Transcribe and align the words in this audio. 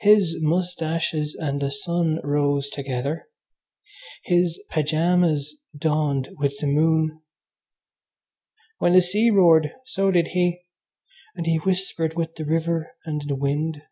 His 0.00 0.38
moustaches 0.42 1.36
and 1.36 1.62
the 1.62 1.70
sun 1.70 2.18
rose 2.24 2.68
together. 2.68 3.28
His 4.24 4.60
pyjamas 4.72 5.56
dawned 5.78 6.30
with 6.36 6.58
the 6.58 6.66
moon. 6.66 7.22
When 8.78 8.92
the 8.92 9.00
sea 9.00 9.30
roared 9.30 9.72
so 9.86 10.10
did 10.10 10.26
he, 10.34 10.62
and 11.36 11.46
he 11.46 11.58
whispered 11.58 12.14
with 12.16 12.34
the 12.34 12.44
river 12.44 12.96
and 13.04 13.22
the 13.28 13.36
wind. 13.36 13.82